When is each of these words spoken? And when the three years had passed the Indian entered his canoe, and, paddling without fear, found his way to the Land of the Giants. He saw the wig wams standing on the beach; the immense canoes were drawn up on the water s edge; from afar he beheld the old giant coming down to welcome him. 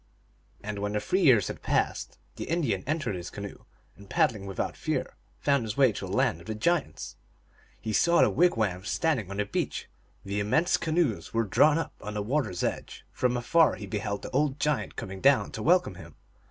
And 0.63 0.79
when 0.79 0.93
the 0.93 0.99
three 0.99 1.21
years 1.21 1.47
had 1.47 1.61
passed 1.61 2.17
the 2.35 2.45
Indian 2.45 2.83
entered 2.87 3.13
his 3.13 3.29
canoe, 3.29 3.65
and, 3.95 4.09
paddling 4.09 4.47
without 4.47 4.75
fear, 4.75 5.15
found 5.37 5.61
his 5.63 5.77
way 5.77 5.91
to 5.91 6.07
the 6.07 6.11
Land 6.11 6.41
of 6.41 6.47
the 6.47 6.55
Giants. 6.55 7.17
He 7.79 7.93
saw 7.93 8.23
the 8.23 8.31
wig 8.31 8.53
wams 8.57 8.87
standing 8.89 9.29
on 9.29 9.37
the 9.37 9.45
beach; 9.45 9.89
the 10.25 10.39
immense 10.39 10.75
canoes 10.77 11.35
were 11.35 11.43
drawn 11.43 11.77
up 11.77 11.93
on 12.01 12.15
the 12.15 12.23
water 12.23 12.49
s 12.49 12.63
edge; 12.63 13.05
from 13.11 13.37
afar 13.37 13.75
he 13.75 13.85
beheld 13.85 14.23
the 14.23 14.31
old 14.31 14.59
giant 14.59 14.95
coming 14.95 15.21
down 15.21 15.51
to 15.51 15.61
welcome 15.61 15.93
him. 15.93 16.15